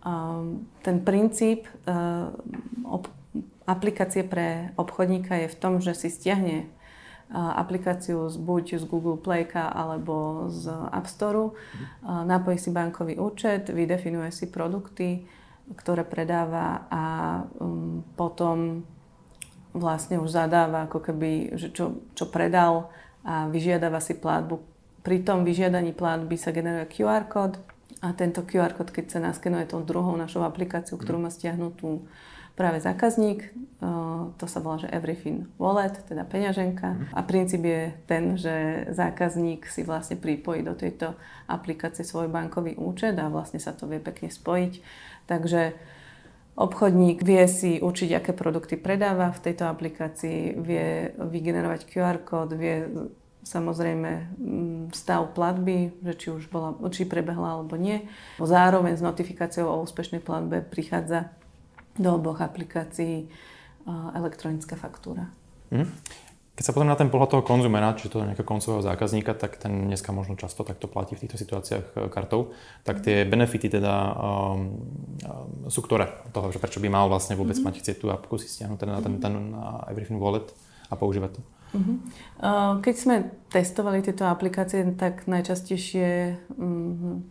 um, 0.01 0.65
ten 0.81 0.97
princíp 1.05 1.69
uh, 1.85 2.33
ob- 2.89 3.13
aplikácie 3.69 4.25
pre 4.25 4.73
obchodníka 4.81 5.45
je 5.45 5.53
v 5.53 5.59
tom, 5.61 5.77
že 5.77 5.93
si 5.93 6.09
stiahne 6.09 6.65
aplikáciu 7.33 8.31
z, 8.31 8.39
buď 8.39 8.65
z 8.79 8.85
Google 8.87 9.19
Playka 9.19 9.67
alebo 9.67 10.47
z 10.47 10.71
App 10.71 11.11
Store, 11.11 11.51
napojí 12.03 12.55
si 12.55 12.71
bankový 12.71 13.19
účet, 13.19 13.67
vydefinuje 13.67 14.31
si 14.31 14.47
produkty, 14.47 15.27
ktoré 15.75 16.07
predáva 16.07 16.87
a 16.87 17.03
um, 17.59 17.99
potom 18.15 18.87
vlastne 19.75 20.15
už 20.15 20.31
zadáva 20.31 20.87
ako 20.87 21.03
keby, 21.03 21.59
že 21.59 21.75
čo, 21.75 21.99
čo 22.15 22.31
predal 22.31 22.87
a 23.27 23.51
vyžiadava 23.51 23.99
si 23.99 24.15
platbu. 24.15 24.63
Pri 25.03 25.23
tom 25.27 25.43
vyžiadaní 25.43 25.91
platby 25.91 26.39
sa 26.39 26.55
generuje 26.55 26.87
QR 26.87 27.27
kód 27.27 27.59
a 27.99 28.15
tento 28.15 28.47
QR 28.47 28.71
kód, 28.71 28.95
keď 28.95 29.05
sa 29.11 29.19
naskenuje 29.19 29.67
tou 29.67 29.83
druhou 29.83 30.15
našou 30.15 30.47
aplikáciou, 30.47 30.95
ktorú 30.95 31.19
má 31.19 31.27
stiahnutú 31.27 32.07
práve 32.57 32.81
zákazník, 32.81 33.53
to 34.41 34.45
sa 34.49 34.57
volá, 34.57 34.81
že 34.81 34.89
Everything 34.89 35.45
Wallet, 35.61 35.93
teda 36.09 36.25
peňaženka. 36.25 37.13
A 37.13 37.21
princíp 37.21 37.61
je 37.61 37.93
ten, 38.09 38.33
že 38.33 38.89
zákazník 38.89 39.69
si 39.69 39.85
vlastne 39.85 40.17
pripojí 40.17 40.65
do 40.65 40.73
tejto 40.73 41.13
aplikácie 41.45 42.01
svoj 42.01 42.33
bankový 42.33 42.73
účet 42.73 43.13
a 43.21 43.29
vlastne 43.29 43.61
sa 43.61 43.77
to 43.77 43.85
vie 43.85 44.01
pekne 44.01 44.33
spojiť. 44.33 44.73
Takže 45.29 45.77
obchodník 46.57 47.21
vie 47.21 47.45
si 47.45 47.77
určiť, 47.77 48.17
aké 48.17 48.33
produkty 48.33 48.81
predáva 48.81 49.29
v 49.29 49.43
tejto 49.45 49.69
aplikácii, 49.69 50.57
vie 50.57 51.13
vygenerovať 51.13 51.85
QR 51.85 52.17
kód, 52.25 52.57
vie 52.57 52.89
samozrejme 53.45 54.09
mm, 54.41 54.83
stav 54.97 55.31
platby, 55.31 55.93
že 56.03 56.13
či 56.17 56.27
už 56.33 56.49
bola, 56.49 56.73
či 56.89 57.05
prebehla 57.05 57.61
alebo 57.61 57.77
nie. 57.77 58.03
Zároveň 58.41 58.97
s 58.97 59.05
notifikáciou 59.05 59.69
o 59.69 59.85
úspešnej 59.85 60.19
platbe 60.19 60.65
prichádza 60.65 61.31
do 61.97 62.09
oboch 62.15 62.41
aplikácií 62.41 63.27
elektronická 64.13 64.75
faktúra. 64.75 65.31
Mm. 65.71 65.87
Keď 66.57 66.63
sa 66.65 66.73
pozrieme 66.73 66.89
na 66.89 66.97
ten 66.97 67.13
pohľad 67.13 67.37
toho 67.37 67.43
konzumera, 67.45 67.93
či 67.93 68.09
to 68.09 68.25
nejakého 68.25 68.41
koncového 68.41 68.81
zákazníka, 68.81 69.37
tak 69.37 69.61
ten 69.61 69.93
dneska 69.93 70.09
možno 70.09 70.33
často 70.33 70.65
takto 70.65 70.89
platí 70.89 71.13
v 71.13 71.21
týchto 71.21 71.37
situáciách 71.37 71.85
e, 71.93 72.09
kartou, 72.09 72.49
tak 72.81 73.05
tie 73.05 73.29
benefity 73.29 73.69
teda 73.69 73.93
um, 74.17 74.81
um, 75.21 75.69
sú 75.69 75.85
ktoré? 75.85 76.09
Toho, 76.33 76.49
že 76.49 76.57
prečo 76.57 76.81
by 76.81 76.89
mal 76.89 77.13
vlastne 77.13 77.37
vôbec 77.37 77.53
mm-hmm. 77.53 77.77
mať 77.77 77.85
chcieť 77.85 77.97
tú 78.01 78.09
apku 78.09 78.41
si 78.41 78.49
stiahnuť 78.49 78.73
teda 78.73 78.89
na 78.89 79.01
ten, 79.05 79.13
ten 79.21 79.33
na 79.53 79.85
Everything 79.85 80.17
Wallet 80.17 80.49
a 80.89 80.97
používať 80.97 81.37
to? 81.37 81.41
Uh-huh. 81.77 81.97
Keď 82.81 82.95
sme 82.95 83.15
testovali 83.53 84.01
tieto 84.01 84.25
aplikácie, 84.25 84.81
tak 84.97 85.29
najčastejšie 85.29 86.41
um, 86.57 87.27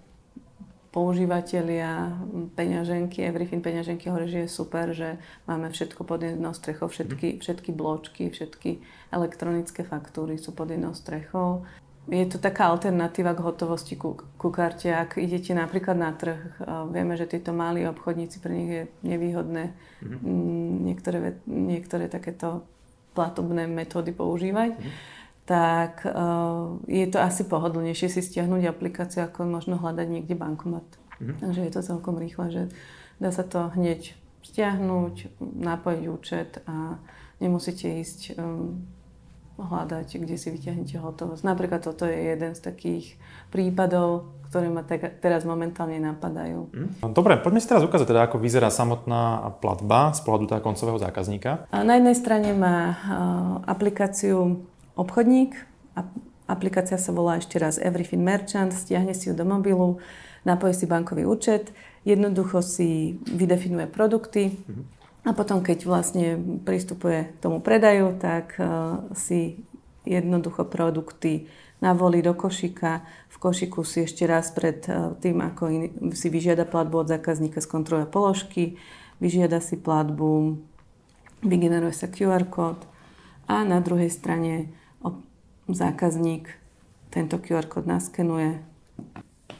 používateľia 0.96 2.16
peňaženky, 2.56 3.20
Everything 3.20 3.60
peňaženky 3.60 4.08
hovorí, 4.08 4.32
že 4.32 4.48
je 4.48 4.48
super, 4.48 4.96
že 4.96 5.20
máme 5.44 5.68
všetko 5.68 6.08
pod 6.08 6.24
jednou 6.24 6.56
strechou, 6.56 6.88
všetky, 6.88 7.36
mhm. 7.36 7.38
všetky 7.44 7.70
bločky, 7.76 8.32
všetky 8.32 8.80
elektronické 9.12 9.84
faktúry 9.84 10.40
sú 10.40 10.56
pod 10.56 10.72
jednou 10.72 10.96
strechou. 10.96 11.68
Je 12.06 12.22
to 12.30 12.38
taká 12.38 12.70
alternatíva 12.70 13.34
k 13.34 13.42
hotovosti 13.42 13.98
ku, 13.98 14.14
ku 14.14 14.48
karte. 14.54 14.94
Ak 14.94 15.18
idete 15.18 15.50
napríklad 15.58 15.98
na 15.98 16.14
trh, 16.14 16.38
vieme, 16.94 17.18
že 17.18 17.26
títo 17.26 17.50
malí 17.50 17.82
obchodníci, 17.82 18.38
pre 18.38 18.54
nich 18.54 18.70
je 18.70 18.82
nevýhodné 19.02 19.74
mm. 20.06 20.22
niektoré, 20.86 21.42
niektoré 21.50 22.06
takéto 22.06 22.62
platobné 23.10 23.66
metódy 23.66 24.14
používať. 24.14 24.78
Mm 24.78 25.15
tak 25.46 26.02
uh, 26.02 26.82
je 26.90 27.06
to 27.06 27.22
asi 27.22 27.46
pohodlnejšie 27.46 28.10
si 28.10 28.20
stiahnuť 28.20 28.66
aplikáciu, 28.66 29.30
ako 29.30 29.46
možno 29.46 29.78
hľadať 29.78 30.06
niekde 30.10 30.34
bankomat. 30.34 30.84
Mm-hmm. 31.22 31.38
Takže 31.38 31.60
je 31.62 31.72
to 31.72 31.80
celkom 31.86 32.18
rýchle, 32.18 32.46
že 32.50 32.62
dá 33.22 33.30
sa 33.30 33.46
to 33.46 33.70
hneď 33.78 34.18
stiahnuť, 34.42 35.38
napojiť 35.40 36.04
účet 36.10 36.50
a 36.66 36.98
nemusíte 37.38 37.86
ísť 37.86 38.34
um, 38.36 38.82
hľadať, 39.56 40.20
kde 40.20 40.36
si 40.36 40.52
vyťahnete 40.52 41.00
hotovosť. 41.00 41.42
Napríklad 41.46 41.80
toto 41.80 42.04
je 42.04 42.36
jeden 42.36 42.52
z 42.52 42.60
takých 42.60 43.16
prípadov, 43.48 44.36
ktoré 44.52 44.68
ma 44.68 44.84
tak, 44.84 45.18
teraz 45.18 45.42
momentálne 45.42 45.98
napadajú. 45.98 46.70
Mhm. 46.70 47.14
Dobre, 47.14 47.40
poďme 47.40 47.62
si 47.62 47.70
teraz 47.70 47.82
ukázať, 47.82 48.06
teda, 48.06 48.26
ako 48.28 48.36
vyzerá 48.42 48.68
samotná 48.68 49.50
platba 49.62 50.12
z 50.12 50.20
pohľadu 50.22 50.50
teda 50.50 50.60
koncového 50.60 50.98
zákazníka. 51.00 51.66
A 51.72 51.82
na 51.82 51.98
jednej 51.98 52.16
strane 52.18 52.50
má 52.52 52.78
uh, 52.92 52.96
aplikáciu 53.66 54.66
obchodník. 54.96 55.54
Aplikácia 56.48 56.96
sa 56.96 57.12
volá 57.12 57.38
ešte 57.38 57.60
raz 57.60 57.76
Everything 57.78 58.24
Merchant, 58.24 58.72
stiahne 58.72 59.12
si 59.12 59.30
ju 59.30 59.34
do 59.36 59.44
mobilu, 59.44 60.00
napojí 60.46 60.72
si 60.72 60.86
bankový 60.86 61.26
účet, 61.26 61.74
jednoducho 62.06 62.62
si 62.62 63.18
vydefinuje 63.26 63.90
produkty 63.90 64.54
a 65.26 65.34
potom, 65.34 65.58
keď 65.58 65.78
vlastne 65.90 66.38
pristupuje 66.62 67.34
k 67.34 67.38
tomu 67.42 67.58
predaju, 67.58 68.14
tak 68.14 68.54
uh, 68.62 69.02
si 69.10 69.58
jednoducho 70.06 70.70
produkty 70.70 71.50
navolí 71.82 72.22
do 72.22 72.30
košíka. 72.30 73.02
V 73.26 73.36
košiku 73.42 73.82
si 73.82 74.06
ešte 74.06 74.22
raz 74.22 74.54
pred 74.54 74.86
uh, 74.86 75.18
tým, 75.18 75.42
ako 75.42 75.90
si 76.14 76.30
vyžiada 76.30 76.62
platbu 76.62 77.02
od 77.02 77.10
zákazníka, 77.10 77.58
skontroluje 77.58 78.06
položky, 78.06 78.78
vyžiada 79.18 79.58
si 79.58 79.74
platbu, 79.74 80.62
vygeneruje 81.42 81.90
sa 81.90 82.06
QR 82.06 82.46
kód 82.46 82.86
a 83.50 83.66
na 83.66 83.82
druhej 83.82 84.14
strane 84.14 84.70
zákazník 85.68 86.48
tento 87.10 87.36
QR 87.40 87.66
kód 87.66 87.88
naskenuje. 87.88 88.62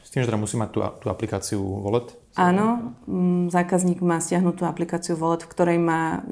S 0.03 0.09
tým, 0.15 0.23
že 0.23 0.29
teda 0.31 0.38
musí 0.38 0.55
mať 0.55 0.71
tú, 0.71 0.81
tú 1.03 1.07
aplikáciu 1.11 1.61
Wallet? 1.61 2.15
Áno, 2.37 2.97
mm, 3.09 3.49
zákazník 3.50 4.05
má 4.05 4.21
stiahnutú 4.21 4.69
aplikáciu 4.69 5.17
Wallet, 5.17 5.45
v 5.45 5.50
ktorej 5.50 5.79
má 5.81 6.23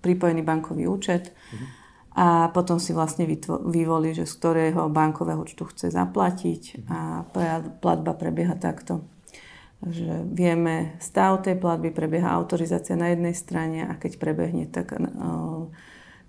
pripojený 0.00 0.42
bankový 0.42 0.88
účet 0.88 1.32
mhm. 1.52 1.66
a 2.16 2.26
potom 2.50 2.80
si 2.80 2.96
vlastne 2.96 3.28
vyvolí, 3.48 4.16
že 4.16 4.26
z 4.26 4.34
ktorého 4.36 4.88
bankového 4.90 5.40
účtu 5.40 5.68
chce 5.68 5.92
zaplatiť 5.92 6.62
mhm. 6.76 6.86
a 6.90 6.98
platba 7.80 8.12
prebieha 8.16 8.56
takto 8.56 9.06
že 9.88 10.28
vieme 10.28 10.92
stav 11.00 11.40
tej 11.40 11.56
platby, 11.56 11.88
prebieha 11.88 12.28
autorizácia 12.36 13.00
na 13.00 13.16
jednej 13.16 13.32
strane 13.32 13.88
a 13.88 13.96
keď 13.96 14.20
prebehne, 14.20 14.68
tak, 14.68 14.92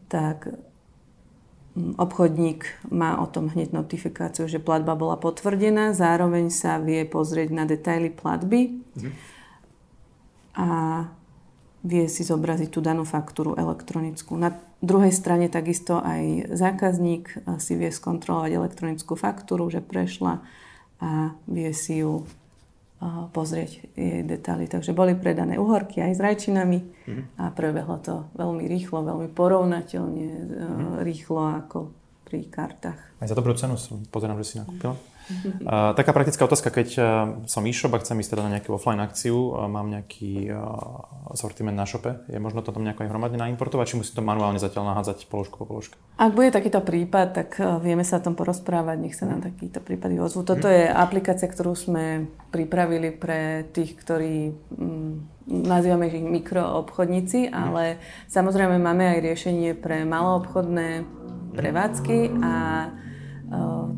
tak 0.07 0.47
obchodník 1.75 2.67
má 2.91 3.15
o 3.23 3.27
tom 3.31 3.47
hneď 3.47 3.71
notifikáciu, 3.71 4.47
že 4.51 4.59
platba 4.59 4.91
bola 4.95 5.15
potvrdená, 5.15 5.95
zároveň 5.95 6.51
sa 6.51 6.75
vie 6.83 7.07
pozrieť 7.07 7.49
na 7.55 7.63
detaily 7.63 8.11
platby 8.11 8.83
a 10.51 10.67
vie 11.81 12.05
si 12.11 12.27
zobraziť 12.27 12.69
tú 12.69 12.83
danú 12.83 13.07
faktúru 13.07 13.55
elektronickú. 13.55 14.35
Na 14.35 14.53
druhej 14.83 15.15
strane 15.15 15.47
takisto 15.47 16.03
aj 16.03 16.53
zákazník 16.53 17.41
si 17.57 17.73
vie 17.79 17.89
skontrolovať 17.89 18.51
elektronickú 18.51 19.15
faktúru, 19.15 19.71
že 19.71 19.79
prešla 19.79 20.43
a 21.01 21.33
vie 21.47 21.71
si 21.71 22.03
ju 22.03 22.27
pozrieť 23.33 23.97
jej 23.97 24.21
detaily. 24.21 24.69
Takže 24.69 24.93
boli 24.93 25.17
predané 25.17 25.57
uhorky 25.57 25.99
aj 26.01 26.13
s 26.17 26.19
rajčinami 26.21 26.79
mm-hmm. 26.79 27.25
a 27.41 27.49
prebehlo 27.49 27.97
to 27.97 28.29
veľmi 28.37 28.69
rýchlo, 28.69 29.01
veľmi 29.01 29.29
porovnateľne 29.33 30.25
mm-hmm. 30.29 31.01
rýchlo 31.01 31.41
ako 31.65 31.77
pri 32.25 32.47
kartách. 32.47 33.01
Aj 33.19 33.27
za 33.27 33.35
dobrú 33.35 33.57
cenu 33.57 33.75
pozerám, 34.07 34.37
že 34.39 34.45
si 34.45 34.55
nakúpila. 34.61 34.95
Taká 35.95 36.11
praktická 36.11 36.45
otázka, 36.45 36.69
keď 36.71 36.89
uh, 36.97 37.05
som 37.47 37.65
e-shop 37.65 37.93
a 37.95 38.01
chcem 38.01 38.19
ísť 38.19 38.31
teda 38.37 38.43
na 38.47 38.51
nejakú 38.57 38.75
offline 38.75 39.01
akciu, 39.01 39.53
uh, 39.53 39.65
mám 39.65 39.87
nejaký 39.89 40.51
uh, 40.51 41.35
sortiment 41.35 41.75
na 41.75 41.87
shope, 41.87 42.23
je 42.27 42.37
možno 42.37 42.61
to 42.61 42.71
tam 42.71 42.83
nejako 42.83 43.05
aj 43.05 43.09
hromadne 43.09 43.37
naimportovať, 43.39 43.85
či 43.93 43.95
musím 43.99 44.15
to 44.19 44.23
manuálne 44.23 44.59
zatiaľ 44.59 44.95
nahádzať 44.95 45.27
položku 45.31 45.61
po 45.61 45.65
položke? 45.65 45.95
Ak 46.19 46.35
bude 46.35 46.51
takýto 46.51 46.83
prípad, 46.83 47.27
tak 47.33 47.49
vieme 47.81 48.03
sa 48.03 48.19
o 48.19 48.25
tom 48.25 48.37
porozprávať, 48.37 48.97
nech 48.99 49.17
sa 49.17 49.25
nám 49.25 49.41
takýto 49.41 49.81
prípady 49.81 50.21
ozvú. 50.21 50.43
Toto 50.45 50.69
je 50.69 50.85
aplikácia, 50.85 51.49
ktorú 51.49 51.73
sme 51.73 52.29
pripravili 52.51 53.15
pre 53.15 53.65
tých, 53.71 53.95
ktorí 53.95 54.51
um, 54.75 55.23
nazývame 55.47 56.11
ich 56.11 56.19
mikroobchodníci, 56.19 57.49
ale 57.49 57.97
samozrejme 58.27 58.77
máme 58.77 59.17
aj 59.17 59.19
riešenie 59.23 59.71
pre 59.75 60.03
maloobchodné 60.03 61.03
prevádzky 61.51 62.39
a 62.39 62.53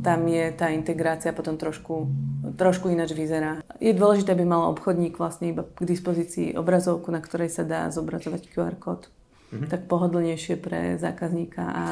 tam 0.01 0.19
je 0.25 0.49
tá 0.57 0.73
integrácia 0.73 1.29
potom 1.29 1.61
trošku, 1.61 2.09
trošku 2.57 2.89
ináč 2.89 3.13
vyzerá. 3.13 3.61
Je 3.77 3.93
dôležité, 3.93 4.33
aby 4.33 4.43
mal 4.43 4.67
obchodník 4.73 5.21
vlastne 5.21 5.53
iba 5.53 5.61
k 5.61 5.85
dispozícii 5.85 6.57
obrazovku, 6.57 7.13
na 7.13 7.21
ktorej 7.21 7.53
sa 7.53 7.61
dá 7.61 7.87
zobrazovať 7.93 8.49
QR 8.49 8.73
kód. 8.81 9.13
Mm-hmm. 9.53 9.69
Tak 9.69 9.85
pohodlnejšie 9.85 10.57
pre 10.57 10.97
zákazníka 10.97 11.61
a 11.61 11.83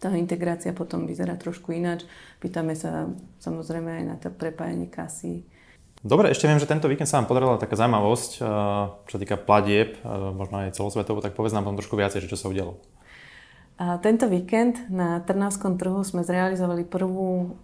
tá 0.00 0.08
integrácia 0.16 0.72
potom 0.72 1.04
vyzerá 1.04 1.36
trošku 1.36 1.76
ináč. 1.76 2.08
Pýtame 2.40 2.72
sa 2.72 3.12
samozrejme 3.44 4.00
aj 4.00 4.04
na 4.08 4.16
to 4.16 4.32
prepájanie 4.32 4.88
kasy. 4.88 5.44
Dobre, 6.00 6.32
ešte 6.32 6.48
viem, 6.48 6.56
že 6.56 6.64
tento 6.64 6.88
víkend 6.88 7.04
sa 7.04 7.20
vám 7.20 7.28
podarila 7.28 7.60
taká 7.60 7.76
zaujímavosť, 7.76 8.40
čo 9.04 9.12
sa 9.12 9.20
týka 9.20 9.36
platieb, 9.36 10.00
možno 10.32 10.64
aj 10.64 10.72
celosvetovo, 10.72 11.20
tak 11.20 11.36
povedz 11.36 11.52
nám 11.52 11.68
tam 11.68 11.76
trošku 11.76 11.92
viacej, 12.00 12.24
čo 12.24 12.40
sa 12.40 12.48
udialo. 12.48 12.80
Tento 13.80 14.28
víkend 14.28 14.92
na 14.92 15.24
Trnavskom 15.24 15.80
trhu 15.80 16.04
sme 16.04 16.20
zrealizovali 16.20 16.84
prvú 16.84 17.56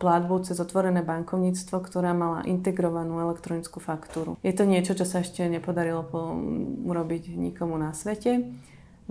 platbu 0.00 0.40
cez 0.40 0.56
otvorené 0.64 1.04
bankovníctvo, 1.04 1.84
ktorá 1.84 2.16
mala 2.16 2.40
integrovanú 2.48 3.20
elektronickú 3.20 3.76
faktúru. 3.76 4.40
Je 4.40 4.56
to 4.56 4.64
niečo, 4.64 4.96
čo 4.96 5.04
sa 5.04 5.20
ešte 5.20 5.44
nepodarilo 5.44 6.08
urobiť 6.88 7.36
nikomu 7.36 7.76
na 7.76 7.92
svete. 7.92 8.48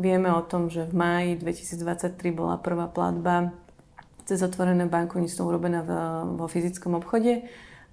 Vieme 0.02 0.34
o 0.34 0.42
tom, 0.42 0.74
že 0.74 0.90
v 0.90 0.98
máji 0.98 1.30
2023 1.38 2.18
bola 2.34 2.58
prvá 2.58 2.90
platba 2.90 3.54
cez 4.26 4.42
otvorené 4.42 4.90
bankovníctvo 4.90 5.46
urobená 5.46 5.86
vo 6.26 6.50
fyzickom 6.50 6.98
obchode 6.98 7.46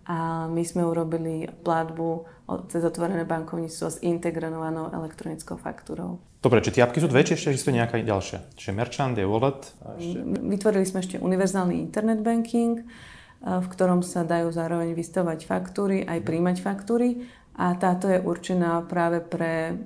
a 0.05 0.49
my 0.53 0.63
sme 0.65 0.85
urobili 0.85 1.49
platbu 1.65 2.29
cez 2.69 2.85
otvorené 2.85 3.25
bankovníctvo 3.25 3.87
s 3.89 3.97
integrovanou 4.05 4.93
elektronickou 4.93 5.57
faktúrou. 5.57 6.21
Dobre, 6.45 6.61
či 6.61 6.77
tie 6.77 6.85
apky 6.85 7.01
sú 7.01 7.09
dve, 7.09 7.25
či 7.25 7.41
ešte 7.41 7.57
existuje 7.57 7.81
nejaká 7.81 7.97
ďalšia? 8.05 8.53
Čiže 8.53 8.77
Merchant 8.77 9.17
je 9.17 9.25
wallet? 9.25 9.65
A 9.81 9.97
ešte... 9.97 10.21
Vytvorili 10.45 10.85
sme 10.85 11.01
ešte 11.01 11.17
univerzálny 11.17 11.81
internet 11.81 12.21
banking, 12.21 12.85
v 13.45 13.67
ktorom 13.73 14.05
sa 14.05 14.29
dajú 14.29 14.53
zároveň 14.53 14.93
vystavovať 14.93 15.49
faktúry, 15.49 16.05
aj 16.05 16.21
príjmať 16.21 16.57
faktúry 16.61 17.25
a 17.57 17.73
táto 17.77 18.13
je 18.13 18.21
určená 18.21 18.85
práve 18.85 19.25
pre 19.25 19.81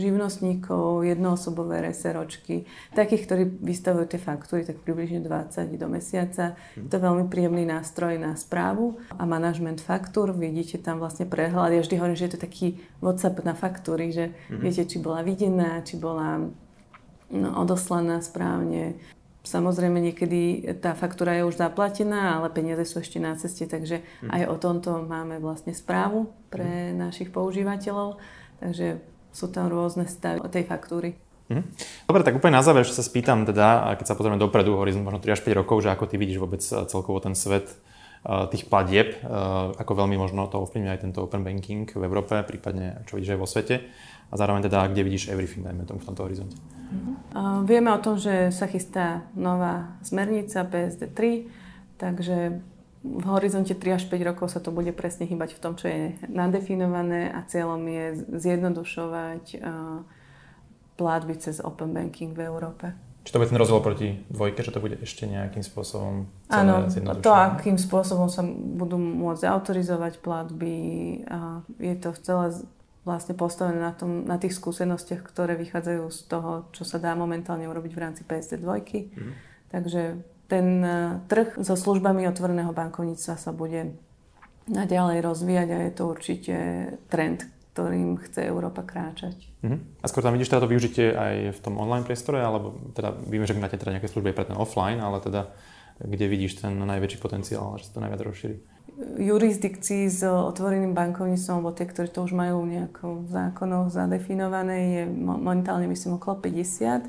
živnostníkov, 0.00 1.04
jednoosobové 1.04 1.84
reseročky, 1.84 2.64
takých, 2.96 3.22
ktorí 3.26 3.42
vystavujú 3.60 4.06
tie 4.08 4.20
faktúry 4.20 4.62
tak 4.64 4.80
približne 4.80 5.20
20 5.20 5.76
do 5.76 5.88
mesiaca. 5.90 6.56
Je 6.76 6.88
to 6.88 6.98
veľmi 7.00 7.28
príjemný 7.28 7.68
nástroj 7.68 8.16
na 8.16 8.32
správu 8.38 8.96
a 9.12 9.22
manažment 9.28 9.80
faktúr. 9.82 10.32
Vidíte 10.32 10.80
tam 10.80 11.02
vlastne 11.02 11.28
prehľad. 11.28 11.76
Ja 11.76 11.84
vždy 11.84 11.96
hovorím, 12.00 12.16
že 12.16 12.26
je 12.30 12.34
to 12.38 12.44
taký 12.44 12.80
WhatsApp 13.04 13.44
na 13.44 13.52
faktúry, 13.52 14.12
že 14.14 14.32
mm-hmm. 14.32 14.60
viete, 14.60 14.82
či 14.88 14.96
bola 15.02 15.20
videná, 15.20 15.84
či 15.84 16.00
bola 16.00 16.48
no, 17.32 17.48
odoslaná 17.60 18.24
správne, 18.24 18.96
Samozrejme, 19.40 20.04
niekedy 20.04 20.68
tá 20.84 20.92
faktúra 20.92 21.32
je 21.32 21.48
už 21.48 21.56
zaplatená, 21.56 22.36
ale 22.36 22.52
peniaze 22.52 22.84
sú 22.84 23.00
ešte 23.00 23.16
na 23.16 23.32
ceste, 23.40 23.64
takže 23.64 24.04
mhm. 24.20 24.30
aj 24.36 24.42
o 24.52 24.56
tomto 24.60 24.90
máme 25.08 25.40
vlastne 25.40 25.72
správu 25.72 26.28
pre 26.52 26.92
mhm. 26.92 27.08
našich 27.08 27.32
používateľov. 27.32 28.20
Takže 28.60 29.00
sú 29.32 29.46
tam 29.48 29.72
rôzne 29.72 30.06
stavy 30.06 30.44
tej 30.52 30.64
faktúry. 30.68 31.16
Mhm. 31.50 31.62
Dobre, 32.06 32.22
tak 32.22 32.38
úplne 32.38 32.54
na 32.54 32.62
záver, 32.62 32.86
že 32.86 32.94
sa 32.94 33.02
spýtam 33.02 33.42
teda, 33.42 33.98
keď 33.98 34.06
sa 34.06 34.14
pozrieme 34.14 34.38
dopredu, 34.38 34.78
horizont 34.78 35.02
možno 35.02 35.18
3 35.18 35.34
až 35.34 35.42
5 35.42 35.60
rokov, 35.66 35.82
že 35.82 35.90
ako 35.90 36.06
ty 36.06 36.14
vidíš 36.14 36.38
vôbec 36.38 36.62
eh, 36.62 36.86
celkovo 36.86 37.18
ten 37.18 37.34
svet 37.34 37.66
eh, 37.66 38.46
tých 38.54 38.70
platieb, 38.70 39.18
eh, 39.18 39.26
ako 39.74 40.06
veľmi 40.06 40.14
možno 40.14 40.46
to 40.46 40.62
ovplyvňuje 40.62 40.92
aj 40.94 41.02
tento 41.02 41.18
open 41.26 41.42
banking 41.42 41.90
v 41.90 42.02
Európe, 42.06 42.38
prípadne 42.46 43.02
čo 43.10 43.18
vidíš 43.18 43.34
aj 43.34 43.40
vo 43.42 43.50
svete 43.50 43.76
a 44.30 44.34
zároveň 44.38 44.70
teda, 44.70 44.86
kde 44.94 45.02
vidíš 45.02 45.26
everything, 45.34 45.66
dajme 45.66 45.82
tomu 45.90 45.98
v 45.98 46.06
tomto 46.06 46.22
horizonte. 46.22 46.54
Uh, 47.34 47.66
vieme 47.66 47.90
o 47.90 47.98
tom, 47.98 48.14
že 48.14 48.54
sa 48.54 48.70
chystá 48.70 49.26
nová 49.34 49.98
smernica 50.06 50.62
PSD 50.62 51.10
3, 51.10 51.98
takže 51.98 52.62
v 53.00 53.24
horizonte 53.32 53.72
3 53.72 53.96
až 53.96 54.04
5 54.12 54.28
rokov 54.28 54.52
sa 54.52 54.60
to 54.60 54.68
bude 54.68 54.92
presne 54.92 55.24
hýbať 55.24 55.56
v 55.56 55.62
tom, 55.62 55.72
čo 55.72 55.88
je 55.88 56.20
nadefinované 56.28 57.32
a 57.32 57.40
cieľom 57.48 57.80
je 57.88 58.04
zjednodušovať 58.28 59.44
uh, 59.56 60.04
platby 61.00 61.34
cez 61.40 61.64
open 61.64 61.96
banking 61.96 62.36
v 62.36 62.44
Európe. 62.44 62.92
Či 63.24 63.36
to 63.36 63.40
bude 63.40 63.52
ten 63.52 63.60
rozdiel 63.60 63.84
proti 63.84 64.08
dvojke, 64.32 64.64
že 64.64 64.72
to 64.72 64.80
bude 64.80 64.96
ešte 65.00 65.28
nejakým 65.28 65.60
spôsobom 65.60 66.28
Áno, 66.48 66.88
to 67.20 67.32
akým 67.32 67.76
spôsobom 67.76 68.32
sa 68.32 68.40
budú 68.48 68.96
môcť 68.96 69.44
autorizovať 69.44 70.24
platby, 70.24 70.76
je 71.76 71.94
to 72.00 72.16
celé 72.16 72.56
vlastne 73.04 73.36
postavené 73.36 73.80
na, 73.80 73.92
tom, 73.92 74.24
na 74.24 74.36
tých 74.40 74.56
skúsenostiach, 74.56 75.24
ktoré 75.24 75.56
vychádzajú 75.56 76.04
z 76.08 76.20
toho, 76.28 76.50
čo 76.72 76.84
sa 76.84 77.00
dá 77.00 77.16
momentálne 77.16 77.64
urobiť 77.68 77.92
v 77.92 78.02
rámci 78.02 78.22
PSD2. 78.24 78.68
Mm. 79.16 79.32
Takže 79.72 80.20
ten 80.50 80.82
e, 80.82 81.22
trh 81.30 81.62
so 81.62 81.78
službami 81.78 82.26
otvoreného 82.26 82.74
bankovníctva 82.74 83.38
sa 83.38 83.54
bude 83.54 83.94
naďalej 84.66 85.22
rozvíjať 85.22 85.68
a 85.70 85.78
je 85.86 85.92
to 85.94 86.02
určite 86.10 86.54
trend, 87.06 87.46
ktorým 87.72 88.18
chce 88.18 88.50
Európa 88.50 88.82
kráčať. 88.82 89.38
Mm-hmm. 89.62 90.02
A 90.02 90.06
skôr 90.10 90.26
tam 90.26 90.34
vidíš 90.34 90.50
teda 90.50 90.66
to 90.66 90.72
využitie 90.74 91.14
aj 91.14 91.54
v 91.54 91.60
tom 91.62 91.78
online 91.78 92.02
priestore, 92.02 92.42
alebo 92.42 92.74
teda 92.92 93.14
víme, 93.30 93.46
že 93.46 93.54
máte 93.54 93.78
teda 93.78 93.96
nejaké 93.96 94.10
služby 94.10 94.34
pre 94.34 94.50
ten 94.50 94.58
offline, 94.58 94.98
ale 94.98 95.22
teda 95.22 95.54
kde 96.00 96.26
vidíš 96.26 96.64
ten 96.64 96.74
najväčší 96.74 97.18
potenciál, 97.22 97.78
že 97.78 97.88
sa 97.88 98.00
to 98.00 98.02
najviac 98.02 98.20
rozšíri? 98.26 98.56
jurisdikcií 99.00 100.12
s 100.12 100.20
otvoreným 100.24 100.92
bankovníctvom, 100.92 101.54
alebo 101.56 101.72
tie, 101.72 101.88
ktorí 101.88 102.08
to 102.12 102.20
už 102.26 102.36
majú 102.36 102.64
nejako 102.68 103.24
v 103.24 103.28
zákonoch 103.32 103.88
zadefinované, 103.88 104.76
je 105.00 105.02
momentálne 105.08 105.88
myslím 105.88 106.20
okolo 106.20 106.44
50. 106.44 107.08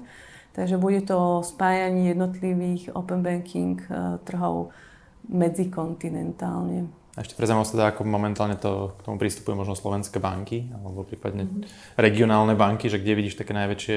Takže 0.52 0.76
bude 0.76 1.00
to 1.08 1.40
spájanie 1.48 2.12
jednotlivých 2.12 2.92
open 2.92 3.24
banking 3.24 3.80
eh, 3.88 4.20
trhov 4.28 4.76
medzikontinentálne. 5.32 6.92
A 7.12 7.28
ešte 7.28 7.36
pre 7.36 7.44
zaujímavosť 7.44 7.76
teda, 7.76 7.86
ako 7.92 8.02
momentálne 8.08 8.56
to, 8.56 8.96
k 8.96 9.04
tomu 9.04 9.20
prístupujú 9.20 9.60
možno 9.60 9.76
slovenské 9.76 10.24
banky, 10.24 10.72
alebo 10.72 11.04
prípadne 11.04 11.44
mm-hmm. 11.44 12.00
regionálne 12.00 12.56
banky, 12.56 12.88
že 12.88 13.04
kde 13.04 13.20
vidíš 13.20 13.36
také 13.36 13.52
najväčšie 13.52 13.96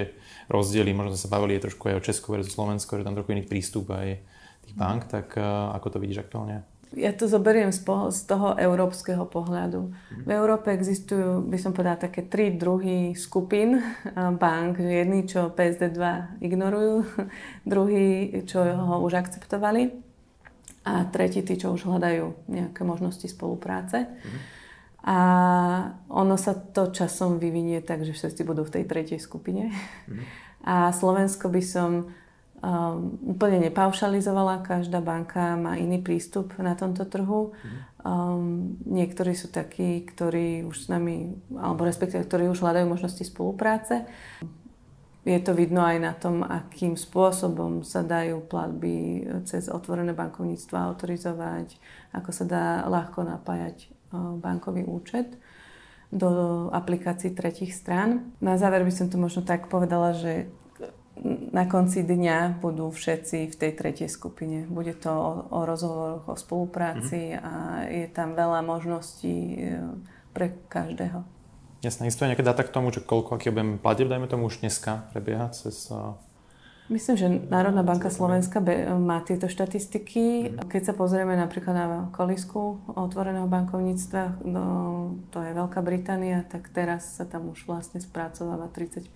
rozdiely, 0.50 0.90
možno 0.90 1.14
sme 1.14 1.22
sa 1.22 1.30
bavili 1.30 1.62
trošku 1.62 1.94
aj 1.94 2.02
o 2.02 2.04
Česku 2.04 2.34
versus 2.34 2.50
Slovensko, 2.50 2.98
že 2.98 3.06
tam 3.06 3.14
trochu 3.14 3.38
iný 3.38 3.46
prístup 3.46 3.94
aj 3.94 4.18
tých 4.66 4.74
bank, 4.74 5.06
tak 5.06 5.38
uh, 5.38 5.70
ako 5.78 5.94
to 5.94 5.98
vidíš 6.02 6.26
aktuálne? 6.26 6.66
Ja 6.94 7.10
to 7.12 7.26
zoberiem 7.26 7.74
z, 7.74 7.82
po, 7.82 8.08
z 8.14 8.26
toho 8.26 8.54
európskeho 8.54 9.26
pohľadu. 9.26 9.90
V 10.24 10.30
Európe 10.30 10.70
existujú, 10.70 11.42
by 11.46 11.58
som 11.58 11.74
povedala, 11.74 12.06
také 12.06 12.26
tri 12.26 12.54
druhy 12.54 13.18
skupín 13.18 13.82
bank. 14.42 14.78
Jedni, 14.78 15.26
čo 15.26 15.50
PSD2 15.50 16.02
ignorujú, 16.40 17.04
druhý, 17.72 18.42
čo 18.46 18.62
ho 18.62 19.02
už 19.02 19.18
akceptovali 19.18 19.90
a 20.84 21.08
tretí, 21.08 21.40
tí, 21.42 21.56
čo 21.56 21.72
už 21.72 21.88
hľadajú 21.88 22.48
nejaké 22.48 22.80
možnosti 22.84 23.24
spolupráce. 23.24 24.04
A 25.04 25.18
ono 26.08 26.40
sa 26.40 26.56
to 26.56 26.88
časom 26.88 27.36
vyvinie 27.36 27.84
tak, 27.84 28.08
že 28.08 28.16
všetci 28.16 28.40
budú 28.44 28.64
v 28.64 28.80
tej 28.80 28.84
tretej 28.88 29.20
skupine. 29.20 29.68
A 30.64 30.92
Slovensko 30.96 31.52
by 31.52 31.60
som 31.60 32.08
um, 32.62 33.16
úplne 33.34 33.58
nepaušalizovala. 33.70 34.66
Každá 34.66 35.00
banka 35.00 35.56
má 35.58 35.78
iný 35.80 36.02
prístup 36.02 36.54
na 36.60 36.76
tomto 36.78 37.08
trhu. 37.08 37.54
Um, 38.04 38.76
niektorí 38.84 39.32
sú 39.32 39.48
takí, 39.48 40.04
ktorí 40.04 40.68
už 40.68 40.76
s 40.76 40.86
nami, 40.92 41.40
alebo 41.56 41.88
respektíve, 41.88 42.28
ktorí 42.28 42.52
už 42.52 42.60
hľadajú 42.60 42.84
možnosti 42.84 43.24
spolupráce. 43.24 44.04
Je 45.24 45.40
to 45.40 45.56
vidno 45.56 45.80
aj 45.80 45.96
na 46.04 46.12
tom, 46.12 46.44
akým 46.44 47.00
spôsobom 47.00 47.80
sa 47.80 48.04
dajú 48.04 48.44
platby 48.44 49.24
cez 49.48 49.72
otvorené 49.72 50.12
bankovníctvo 50.12 50.76
autorizovať, 50.76 51.80
ako 52.12 52.28
sa 52.28 52.44
dá 52.44 52.64
ľahko 52.84 53.24
napájať 53.24 53.88
bankový 54.12 54.84
účet 54.84 55.32
do 56.12 56.68
aplikácií 56.70 57.32
tretich 57.32 57.72
strán. 57.72 58.36
Na 58.38 58.60
záver 58.60 58.84
by 58.84 58.92
som 58.92 59.08
to 59.08 59.16
možno 59.16 59.42
tak 59.42 59.72
povedala, 59.72 60.12
že 60.12 60.46
na 61.54 61.64
konci 61.70 62.02
dňa 62.02 62.58
budú 62.58 62.90
všetci 62.90 63.46
v 63.46 63.54
tej 63.54 63.72
tretej 63.78 64.10
skupine. 64.10 64.66
Bude 64.66 64.98
to 64.98 65.10
o, 65.14 65.32
o 65.50 65.60
rozhovoroch, 65.62 66.26
o 66.26 66.34
spolupráci 66.34 67.34
mm-hmm. 67.34 67.46
a 67.46 67.52
je 67.86 68.06
tam 68.10 68.34
veľa 68.34 68.66
možností 68.66 69.36
e, 69.54 69.78
pre 70.34 70.58
každého. 70.66 71.22
Jasné, 71.86 72.08
existuje 72.08 72.32
nejaké 72.32 72.42
dáta 72.42 72.66
k 72.66 72.74
tomu, 72.74 72.90
že 72.90 73.04
koľko, 73.04 73.38
aký 73.38 73.52
objem 73.52 73.78
platieb, 73.78 74.10
dajme 74.10 74.26
tomu 74.26 74.50
už 74.50 74.64
dneska 74.64 75.06
prebieha 75.14 75.52
cez... 75.54 75.92
Myslím, 76.84 77.16
že 77.16 77.26
Národná 77.48 77.80
banka 77.80 78.12
Slovenska 78.12 78.60
má 79.00 79.24
tieto 79.24 79.48
štatistiky. 79.48 80.20
Mm-hmm. 80.20 80.68
Keď 80.68 80.82
sa 80.84 80.94
pozrieme 80.96 81.32
napríklad 81.32 81.72
na 81.72 81.86
kolisku 82.12 82.84
otvoreného 82.92 83.48
bankovníctva, 83.48 84.44
no, 84.44 84.64
to 85.32 85.40
je 85.40 85.56
Veľká 85.56 85.80
Británia, 85.80 86.44
tak 86.44 86.68
teraz 86.74 87.16
sa 87.16 87.24
tam 87.24 87.54
už 87.54 87.64
vlastne 87.64 88.04
spracováva 88.04 88.68
30 88.68 89.08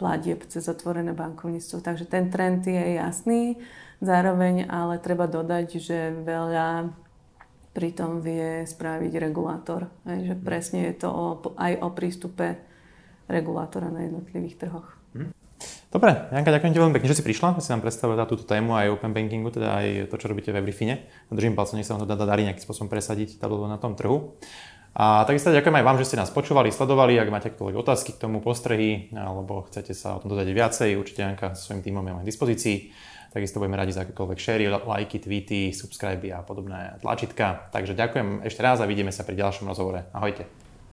platieb 0.00 0.48
cez 0.48 0.64
otvorené 0.64 1.12
bankovníctvo. 1.12 1.84
Takže 1.84 2.08
ten 2.08 2.32
trend 2.32 2.64
je 2.64 2.96
jasný. 2.96 3.60
Zároveň 4.00 4.64
ale 4.64 4.96
treba 4.96 5.28
dodať, 5.28 5.76
že 5.76 6.16
veľa 6.24 6.88
pritom 7.76 8.24
vie 8.24 8.64
spraviť 8.64 9.12
regulátor. 9.20 9.92
Že 10.08 10.40
presne 10.40 10.88
je 10.88 11.04
to 11.04 11.08
o, 11.12 11.26
aj 11.60 11.84
o 11.84 11.88
prístupe 11.92 12.56
regulátora 13.28 13.92
na 13.92 14.08
jednotlivých 14.08 14.56
trhoch. 14.56 14.88
Hm. 15.12 15.36
Dobre, 15.90 16.30
Janka, 16.32 16.54
ďakujem 16.54 16.72
ti 16.72 16.80
veľmi 16.80 16.94
pekne, 16.96 17.10
že 17.10 17.18
si 17.18 17.26
prišla, 17.26 17.58
že 17.58 17.66
si 17.66 17.70
nám 17.74 17.82
predstavila 17.82 18.24
túto 18.24 18.46
tému 18.46 18.78
aj 18.78 18.94
open 18.94 19.12
bankingu, 19.12 19.50
teda 19.52 19.74
aj 19.74 19.86
to, 20.08 20.16
čo 20.16 20.30
robíte 20.30 20.54
v 20.54 20.62
Everyfine. 20.62 21.04
Držím 21.28 21.58
palcom, 21.58 21.76
nech 21.76 21.84
sa 21.84 21.98
vám 21.98 22.06
to 22.06 22.14
dá 22.14 22.16
darí 22.24 22.46
nejakým 22.46 22.62
spôsobom 22.62 22.88
presadiť 22.88 23.42
na 23.42 23.76
tom 23.76 23.98
trhu. 23.98 24.38
A 24.90 25.22
takisto 25.22 25.54
ďakujem 25.54 25.76
aj 25.80 25.86
vám, 25.86 25.98
že 26.02 26.06
ste 26.10 26.18
nás 26.18 26.34
počúvali, 26.34 26.74
sledovali. 26.74 27.14
Ak 27.14 27.30
máte 27.30 27.54
akékoľvek 27.54 27.78
otázky 27.78 28.18
k 28.18 28.22
tomu, 28.26 28.42
postrehy, 28.42 29.14
alebo 29.14 29.62
chcete 29.70 29.94
sa 29.94 30.18
o 30.18 30.20
tom 30.20 30.34
dozvedieť 30.34 30.54
viacej, 30.54 30.98
určite 30.98 31.22
Janka 31.22 31.54
so 31.54 31.70
svojím 31.70 31.86
týmom 31.86 32.02
je 32.02 32.12
k 32.18 32.30
dispozícii. 32.30 32.76
Takisto 33.30 33.62
budeme 33.62 33.78
radi 33.78 33.94
za 33.94 34.02
akékoľvek 34.02 34.38
share, 34.42 34.66
lajky, 34.66 35.22
tweety, 35.22 35.70
subscribe 35.70 36.26
a 36.34 36.42
podobné 36.42 36.98
tlačítka. 36.98 37.70
Takže 37.70 37.94
ďakujem 37.94 38.42
ešte 38.42 38.60
raz 38.66 38.82
a 38.82 38.90
vidíme 38.90 39.14
sa 39.14 39.22
pri 39.22 39.38
ďalšom 39.38 39.70
rozhovore. 39.70 40.10
Ahojte. 40.10 40.59